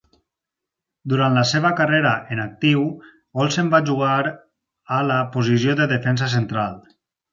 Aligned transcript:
Durant 1.11 1.35
la 1.39 1.43
seva 1.49 1.71
carrera 1.81 2.13
en 2.35 2.41
actiu, 2.45 2.81
Olsen 3.45 3.69
va 3.75 3.83
jugar 3.91 4.17
a 4.97 5.01
la 5.11 5.19
posició 5.37 5.77
de 5.83 5.89
defensa 5.93 6.33
central. 6.39 6.81